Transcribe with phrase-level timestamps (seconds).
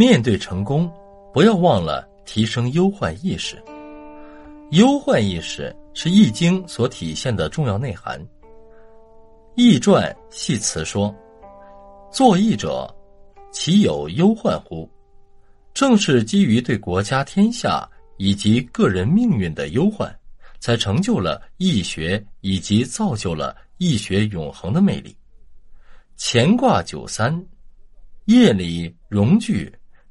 [0.00, 0.90] 面对成功，
[1.30, 3.62] 不要忘了提升忧患意识。
[4.70, 8.18] 忧患意识是《易经》所体现的重要内涵。
[9.56, 11.14] 《易传》系辞说
[12.10, 12.88] ：“作易者，
[13.52, 14.90] 其有忧患乎？”
[15.74, 17.86] 正是基于对国家天下
[18.16, 20.10] 以及个人命运的忧患，
[20.60, 25.14] 才成就了易学，以及造就了易学永恒的魅力。
[26.16, 27.38] 乾卦九三，
[28.24, 29.70] 夜里容具。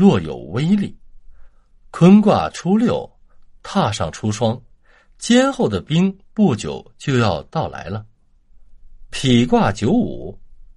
[0.00, 0.96] 若有威力，
[1.90, 3.06] 坤卦初六，
[3.62, 4.58] 踏上初霜，
[5.18, 8.02] 肩后的冰不久就要到来了。
[9.10, 10.34] 否卦九五，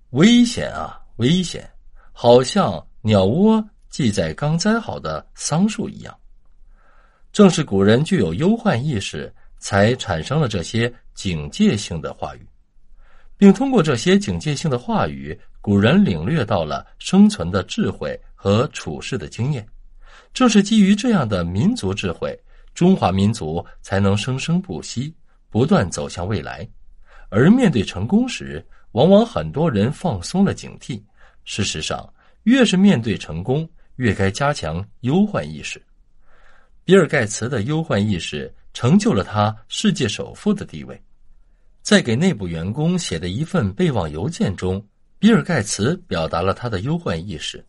[0.09, 1.71] 危险啊，危险！
[2.11, 6.13] 好像鸟窝系在刚栽好的桑树一样。
[7.31, 12.45] 正是古人具有忧患意识，才产生了这些警戒性的话语，
[13.37, 18.19] 并通过这些警戒性的话语，古人领略到了生存的智慧。
[18.43, 19.65] 和处事的经验，
[20.33, 22.37] 正是基于这样的民族智慧，
[22.73, 25.15] 中华民族才能生生不息，
[25.49, 26.67] 不断走向未来。
[27.29, 31.01] 而面对成功时，往往很多人放松了警惕。
[31.45, 35.81] 事实上，越是面对成功，越该加强忧患意识。
[36.83, 41.01] 比尔·盖茨的忧患意识成就了他世界首富的地位。
[41.81, 44.85] 在给内部员工写的一份备忘邮件中，
[45.17, 47.65] 比尔·盖茨表达了他的忧患意识。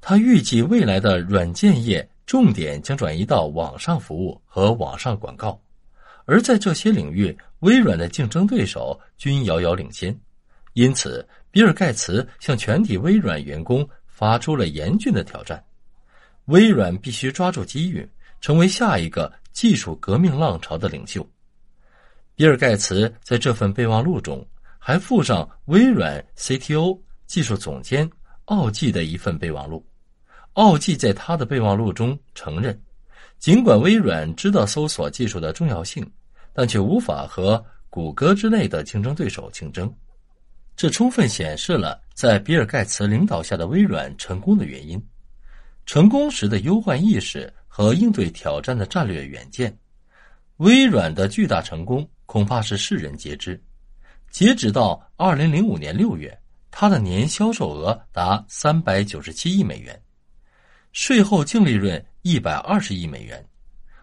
[0.00, 5.60] 他预计未来的软件业重点将转移到网上服务和网上广告，
[6.24, 10.16] 而在这些领域，微软的竞争对手均遥遥领先。
[10.74, 15.62] 因此，比尔·盖茨向全体微软员工发出了严峻的挑战：
[16.46, 18.08] 微软必须抓住机遇，
[18.40, 21.26] 成为下一个技术革命浪潮的领袖。
[22.36, 24.46] 比尔·盖茨在这份备忘录中
[24.78, 28.08] 还附上微软 CTO、技术总监
[28.44, 29.84] 奥季的一份备忘录。
[30.58, 32.76] 奥季在他的备忘录中承认，
[33.38, 36.04] 尽管微软知道搜索技术的重要性，
[36.52, 39.88] 但却无法和谷歌之类的竞争对手竞争。
[40.74, 45.00] 这充分显示了在比尔·盖茨领导下的微软成功的原因：
[45.86, 49.72] 成功时的忧患意识和应对挑战的战略远见。
[50.56, 53.62] 微软的巨大成功恐怕是世人皆知。
[54.28, 56.36] 截止到二零零五年六月，
[56.68, 59.96] 它的年销售额达三百九十七亿美元。
[61.00, 63.42] 税后净利润一百二十亿美元，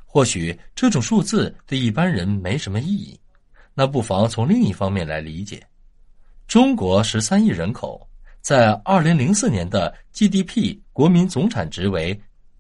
[0.06, 3.20] 或许这种数字对一般人没什么意义，
[3.74, 5.62] 那不妨从另一方面来理解：
[6.48, 8.08] 中国十三亿人口，
[8.40, 12.18] 在二零零四年的 GDP 国民总产值为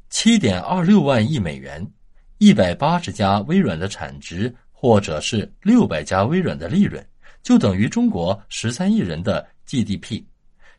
[0.09, 1.90] 七点二六万亿美元，
[2.38, 7.02] 一百八十家微软的产值，或者是六百家微软的利润，
[7.41, 10.22] 就等于中国十三亿人的 GDP。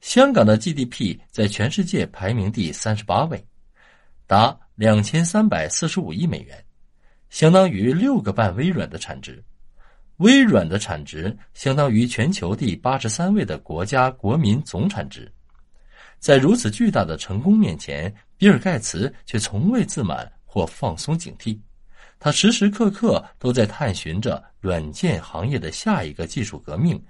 [0.06, 3.44] 香港的 GDP 在全世界排名第三十八位，
[4.24, 6.64] 达两千三百四十五亿美元，
[7.28, 9.42] 相当于六个半微软的产值。
[10.18, 15.30] 微软的产值相当于全球第八十三位的国家国民总产值。
[16.20, 21.58] 在如此巨大的成功面前，比尔·盖茨却从未自满或放松警惕，
[22.20, 27.04] 他时时刻刻都在探寻着软件行业的下一个技术革命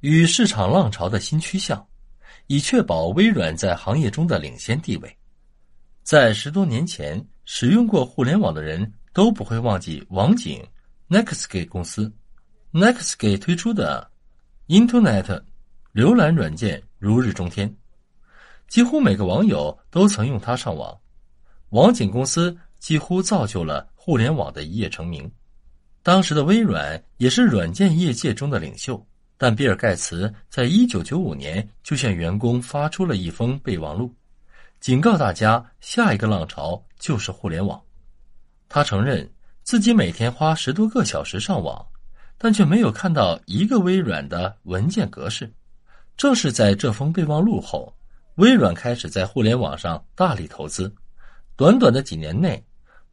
[0.00, 1.86] 与市场浪潮的新趋向。
[2.46, 5.16] 以确保微软在行业中的领先地位。
[6.02, 10.64] 在十多年前，使用过互联网的人都不会忘记网景
[11.08, 12.12] Nextgate 公司。
[12.72, 14.10] Nextgate 推出的
[14.68, 15.42] Internet
[15.92, 17.72] 浏览软件如日中天，
[18.68, 20.96] 几乎每个网友都曾用它上网。
[21.70, 25.30] 网景公司几乎造就了互联网的一夜成名。
[26.02, 29.04] 当时的微软也是软件业界中的领袖。
[29.42, 34.14] 但比尔·盖茨在一九九五年就向员工发出了一封备忘录，
[34.80, 37.80] 警告大家下一个浪潮就是互联网。
[38.68, 39.26] 他承认
[39.62, 41.82] 自己每天花十多个小时上网，
[42.36, 45.50] 但却没有看到一个微软的文件格式。
[46.18, 47.90] 正是在这封备忘录后，
[48.34, 50.94] 微软开始在互联网上大力投资。
[51.56, 52.62] 短短的几年内，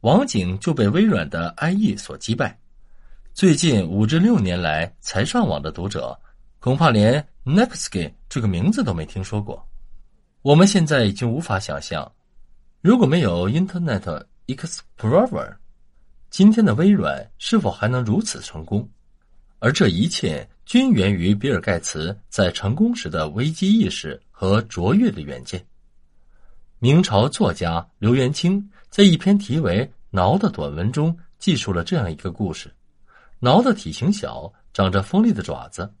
[0.02, 2.58] 网景就被微软的 IE 所击败。
[3.34, 6.18] 最近五至六年来才上网的读者，
[6.60, 9.64] 恐怕连 Nextgate 这个名字都没听说过。
[10.42, 12.10] 我们现在已经无法想象，
[12.80, 15.56] 如果没有 Internet Explorer，
[16.30, 18.88] 今天的微软是否还能如此成功？
[19.60, 25.64] 而这一切均源于比尔·盖茨在成功时的危机意识和卓越的远见。
[26.80, 32.72] 明朝作家刘元清在一篇题为《挠》的短文中记述了这样一个故事。
[33.40, 35.92] 挠的体型小，长着锋利的爪子。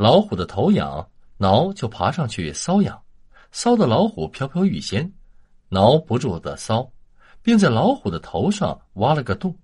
[0.00, 1.06] 老虎的头痒，
[1.36, 2.98] 挠就爬上去搔痒，
[3.52, 5.12] 搔得老虎飘飘欲仙。
[5.68, 6.90] 挠不住的骚，
[7.42, 9.54] 并在老虎的头上挖了个洞。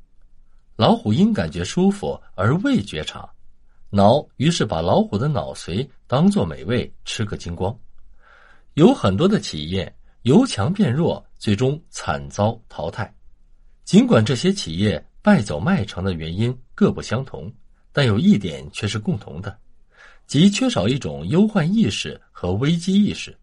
[0.77, 3.27] 老虎因感觉舒服而未觉察，
[3.88, 7.75] 挠于是把老虎的脑髓当作美味吃个精光。
[8.75, 9.91] 有很多的企业
[10.25, 13.11] 由强变弱，最终惨遭淘汰。
[13.85, 17.50] 尽管这些企业败走麦城的原因各不相同，
[17.91, 19.59] 但有一点却是共同的，
[20.26, 23.37] 即缺少一种忧患意识和危机意识，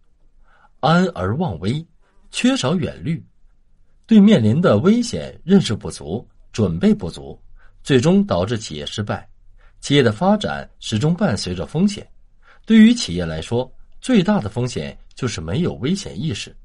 [0.80, 1.86] 安而忘危，
[2.30, 3.24] 缺少远虑，
[4.06, 7.40] 对面临的危险认识不足、准备不足，
[7.84, 9.28] 最终导致企业失败。
[9.80, 12.08] 企业的发展始终伴随着风险，
[12.66, 16.56] 对于企业来说，最大的风险就是没有危险意识，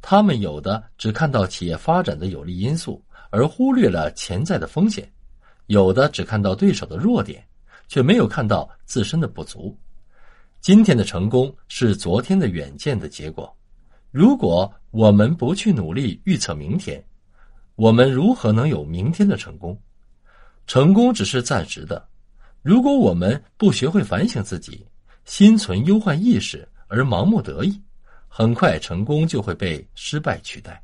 [0.00, 3.02] 他们有的只看到企业发展的有利因素。
[3.30, 5.10] 而忽略了潜在的风险，
[5.66, 7.44] 有的只看到对手的弱点，
[7.88, 9.76] 却没有看到自身的不足。
[10.60, 13.54] 今天的成功是昨天的远见的结果。
[14.10, 17.04] 如果我们不去努力预测明天，
[17.74, 19.78] 我们如何能有明天的成功？
[20.66, 22.06] 成功只是暂时的。
[22.62, 24.86] 如果我们不学会反省自己，
[25.24, 27.78] 心存忧患意识而盲目得意，
[28.28, 30.82] 很快成功就会被失败取代。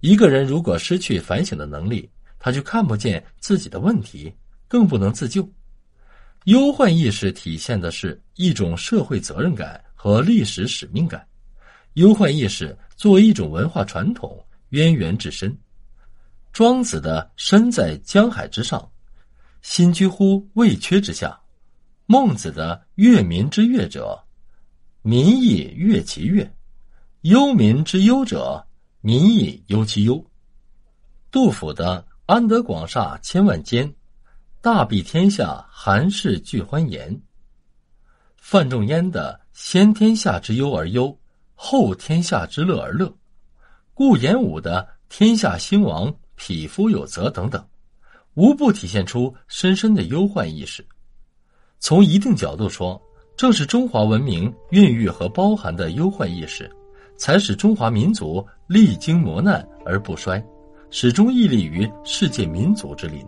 [0.00, 2.08] 一个人如果失去反省的能力，
[2.38, 4.32] 他就看不见自己的问题，
[4.68, 5.46] 更不能自救。
[6.44, 11.26] 忧患意识体现的是一种社会责任感和历史使命感。
[11.94, 15.56] 忧患意识作为一种文化传统，渊源至深。
[16.52, 18.90] 庄子的“身在江海之上，
[19.62, 21.38] 心居乎未缺之下”，
[22.06, 24.18] 孟子的“乐民之乐者，
[25.02, 26.50] 民亦乐其乐，
[27.22, 28.64] 忧民之忧者”。
[29.00, 30.24] 民亦忧其忧。
[31.30, 33.94] 杜甫的“安得广厦千万间，
[34.60, 37.18] 大庇天下寒士俱欢颜。”
[38.36, 41.16] 范仲淹的“先天下之忧而忧，
[41.54, 43.12] 后天下之乐而乐。”
[43.94, 47.64] 顾炎武的“天下兴亡，匹夫有责”等等，
[48.34, 50.86] 无不体现出深深的忧患意识。
[51.80, 53.00] 从一定角度说，
[53.36, 56.70] 正是中华文明孕育和包含的忧患意识。
[57.20, 60.40] 才使中华民族历经磨难而不衰，
[60.88, 63.26] 始终屹立于世界民族之林。